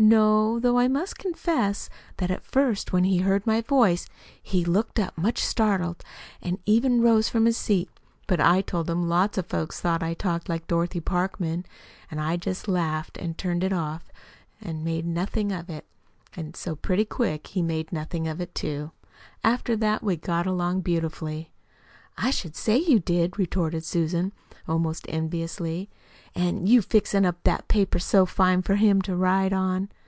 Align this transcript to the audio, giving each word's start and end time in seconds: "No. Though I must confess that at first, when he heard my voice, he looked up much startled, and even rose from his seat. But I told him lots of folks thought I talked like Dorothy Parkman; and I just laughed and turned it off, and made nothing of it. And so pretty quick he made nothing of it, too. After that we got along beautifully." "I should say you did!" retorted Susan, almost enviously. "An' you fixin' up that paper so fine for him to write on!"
"No. 0.00 0.60
Though 0.60 0.78
I 0.78 0.86
must 0.86 1.18
confess 1.18 1.90
that 2.18 2.30
at 2.30 2.44
first, 2.46 2.92
when 2.92 3.02
he 3.02 3.18
heard 3.18 3.44
my 3.44 3.62
voice, 3.62 4.06
he 4.40 4.64
looked 4.64 4.96
up 5.00 5.18
much 5.18 5.38
startled, 5.40 6.04
and 6.40 6.60
even 6.66 7.02
rose 7.02 7.28
from 7.28 7.46
his 7.46 7.56
seat. 7.56 7.90
But 8.28 8.38
I 8.40 8.60
told 8.60 8.88
him 8.88 9.08
lots 9.08 9.38
of 9.38 9.46
folks 9.46 9.80
thought 9.80 10.00
I 10.04 10.14
talked 10.14 10.48
like 10.48 10.68
Dorothy 10.68 11.00
Parkman; 11.00 11.66
and 12.12 12.20
I 12.20 12.36
just 12.36 12.68
laughed 12.68 13.16
and 13.16 13.36
turned 13.36 13.64
it 13.64 13.72
off, 13.72 14.12
and 14.60 14.84
made 14.84 15.04
nothing 15.04 15.50
of 15.50 15.68
it. 15.68 15.84
And 16.36 16.54
so 16.54 16.76
pretty 16.76 17.04
quick 17.04 17.48
he 17.48 17.60
made 17.60 17.92
nothing 17.92 18.28
of 18.28 18.40
it, 18.40 18.54
too. 18.54 18.92
After 19.42 19.74
that 19.78 20.04
we 20.04 20.14
got 20.14 20.46
along 20.46 20.82
beautifully." 20.82 21.50
"I 22.20 22.30
should 22.30 22.54
say 22.56 22.76
you 22.78 22.98
did!" 22.98 23.38
retorted 23.38 23.84
Susan, 23.84 24.32
almost 24.66 25.06
enviously. 25.08 25.88
"An' 26.34 26.66
you 26.66 26.82
fixin' 26.82 27.24
up 27.24 27.44
that 27.44 27.68
paper 27.68 28.00
so 28.00 28.26
fine 28.26 28.62
for 28.62 28.74
him 28.74 29.00
to 29.02 29.14
write 29.14 29.52
on!" 29.52 29.88